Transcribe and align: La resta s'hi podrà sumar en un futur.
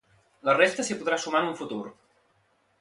La 0.49 0.55
resta 0.57 0.85
s'hi 0.87 0.97
podrà 1.03 1.21
sumar 1.25 1.43
en 1.45 1.53
un 1.53 1.55
futur. 1.63 1.81